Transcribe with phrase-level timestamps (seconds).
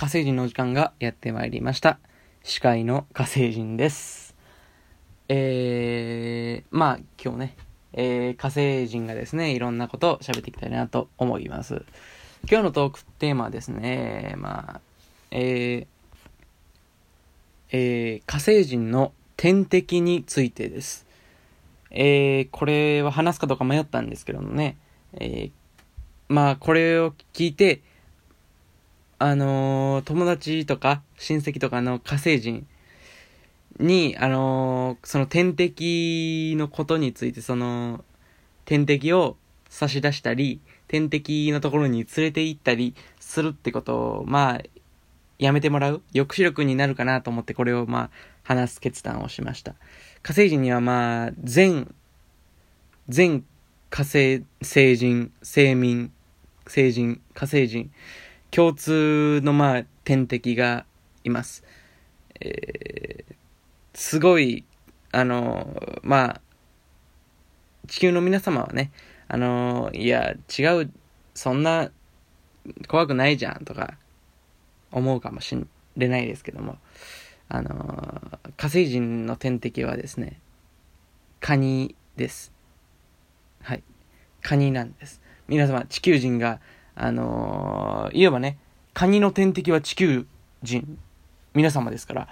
[0.00, 1.98] 火星人のお時間がやってまいりました。
[2.42, 4.34] 司会の火星人です。
[5.28, 7.56] えー、まあ今日ね、
[7.92, 11.84] えー、火星人がですね、いろんなことを喋っていきたいなと思います。
[12.50, 14.80] 今日のトークテーマはですね、まあ、
[15.32, 15.86] えー、
[17.72, 21.04] えー、火星人の天敵についてです。
[21.90, 24.78] えー、これは話すかどうか迷ったんですけどもね、
[25.12, 25.50] えー、
[26.30, 27.82] まあこれを聞いて、
[29.22, 32.66] あのー友達とか親戚とかの火星人
[33.78, 38.02] に、あのーその天敵のことについて、その、
[38.64, 39.36] 天敵を
[39.68, 40.58] 差し出したり、
[40.88, 44.60] 天敵のところに連れて行ったりするってことを、まあ、
[45.38, 46.02] やめてもらう？
[46.14, 48.10] 抑止力になるかなと思ってこれをまあ、
[48.42, 49.74] 話す決断をしました。
[50.22, 51.94] 火星人にはまあ、全、
[53.08, 53.44] 全
[53.90, 56.10] 火星、星人、星民、
[56.64, 57.90] 星人、火星人、
[58.50, 60.86] 共通のまあ天敵が
[61.24, 61.64] います。
[62.40, 63.30] えー
[63.94, 64.64] すごい、
[65.12, 66.40] あのまあ、
[67.86, 68.92] 地球の皆様はね、
[69.28, 70.90] あのいや、違う、
[71.34, 71.90] そんな
[72.88, 73.98] 怖くないじゃんとか
[74.92, 75.56] 思うかもし
[75.96, 76.78] れないですけども、
[77.48, 80.40] あの火星人の天敵はですね、
[81.40, 82.52] カニです。
[83.62, 83.82] はい。
[84.40, 85.20] カニなんです。
[85.48, 86.60] 皆様、地球人が、
[86.94, 88.58] あのー、いわばね、
[88.94, 90.26] カニの天敵は地球
[90.62, 90.98] 人、
[91.54, 92.28] 皆様ですから、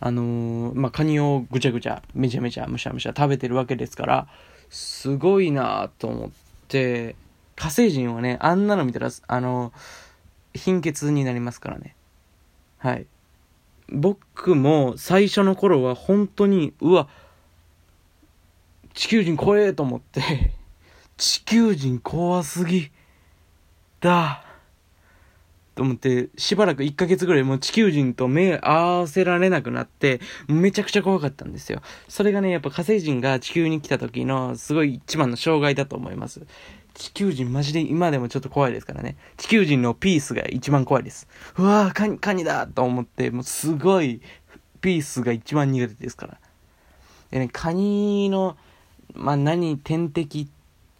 [0.00, 4.28] あのー、まあ、カニをぐちゃぐちゃ、めちゃめちゃ、むしゃむしゃ食べてるわけですから、
[4.68, 6.30] すごいなと思っ
[6.68, 7.16] て、
[7.56, 10.10] 火星人はね、あんなの見たら、あのー
[10.54, 11.94] 貧血になりますからね。
[12.78, 13.06] はい。
[13.88, 17.08] 僕も最初の頃は本当に、うわ、
[18.94, 20.52] 地球人怖えと思って、
[21.16, 22.90] 地球人怖すぎ
[24.00, 24.44] だ。
[25.74, 31.80] と思って、しばらく1ヶ月ぐらいもう地球人と目合わせられなくなって、めちゃくちゃ怖かったんですよ。
[32.08, 36.42] それがね、やっぱ火星人が地球に来た時のすごい一番の障害だと思います。
[36.94, 39.16] 地球人マジで今でもちょっと怖いですからね。
[39.36, 41.28] 地球人のピースが一番怖いです。
[41.56, 44.20] うわー、カニ、カニだと思って、もうすごい、
[44.80, 46.38] ピースが一番苦手ですから。
[47.30, 48.56] でね、カニの、
[49.14, 50.50] まあ、何、天敵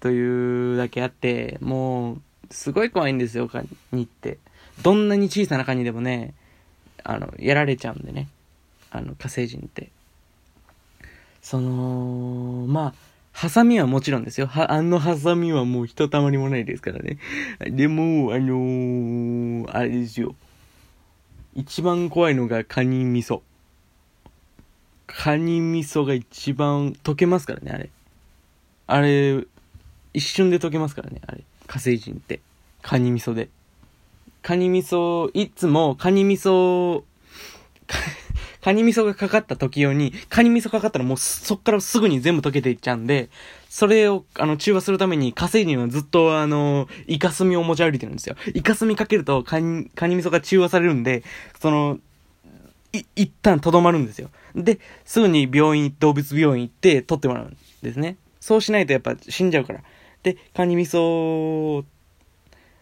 [0.00, 3.62] というだけあって、もう、すごい怖いんですよ、カ
[3.92, 4.38] ニって。
[4.82, 6.34] どんなに小さなカニでもね、
[7.04, 8.28] あの、やられちゃうんでね。
[8.90, 9.90] あの、火星人って。
[11.42, 12.94] その、まあ、
[13.32, 14.46] ハサミはもちろんですよ。
[14.46, 17.18] は、あのハサミはもうひとたまりもないですからね。
[17.70, 20.34] でも、あのー、あれですよ。
[21.54, 23.40] 一番怖いのがカニ味噌。
[25.06, 27.90] カニ味噌が一番溶けますからね、あれ。
[28.86, 29.44] あれ、
[30.12, 31.44] 一瞬で溶けますからね、あれ。
[31.70, 32.40] 火星人って。
[32.82, 33.48] カニ味噌で。
[34.42, 37.04] カニ味噌、いつもカニ味噌、
[38.60, 43.28] カニ味噌がかかった時用に、カニ味噌かかったらもうそっからすぐに全部溶けていっちゃうんで、
[43.68, 48.34] それを、あの、中和するために火星人はずっとあの、イカスミを持ち歩いてるんですよ。
[48.52, 51.22] イカスミかけるとカニ、カニ味噌が中和されるんで、
[51.60, 52.00] その、
[52.92, 54.30] い、一旦とどまるんですよ。
[54.56, 58.16] で、すぐに病院、動物病院行って取ってもらうんですね。
[58.40, 59.82] そうしないとやっぱ死んじゃうから。
[60.22, 61.84] で、カニ味噌、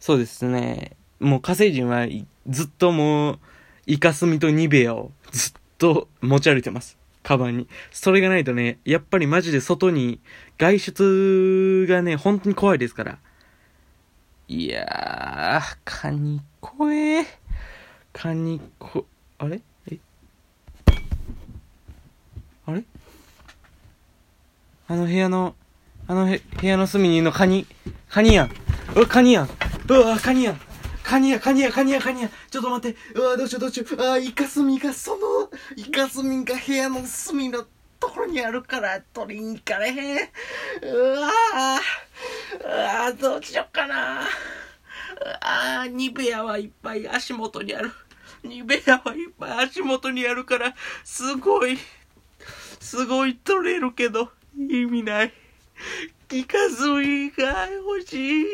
[0.00, 0.96] そうですね。
[1.20, 3.38] もう火星人はいずっともう、
[3.86, 6.98] イカスミとニベアをずっと持ち歩いてます。
[7.22, 7.68] カバンに。
[7.92, 10.20] それがないとね、やっぱりマジで外に、
[10.58, 13.18] 外出がね、本当に怖いですから。
[14.48, 17.24] いやー、カニ怖え。
[18.12, 19.06] カニこ、
[19.38, 19.60] あれ？
[19.90, 19.98] え？
[22.66, 22.82] あれ？
[24.88, 25.54] あの部屋の、
[26.12, 27.66] あの部屋の隅にいるのカニ、
[28.10, 28.50] カニやん。
[28.94, 29.48] う、カニやん。
[29.88, 30.60] うわ、カニやん。
[31.02, 32.28] カニや、カニや、カニや、カニや。
[32.50, 32.98] ちょっと待って。
[33.14, 33.94] うわ、どうしよう、どうしよう。
[33.94, 37.64] あー、イカスミが、その、イカスミが部屋の隅の
[37.98, 40.18] ところにあるから、取りに行かれへん。
[40.82, 44.20] うわー、うわ、どうしようかな。
[45.40, 47.90] あー、ニベアはいっぱい足元にある。
[48.44, 51.78] ニベアはいっぱい足元にあるから、すごい、
[52.80, 55.32] すごい取れるけど、意味ない。
[56.30, 58.46] イカスミが欲しい。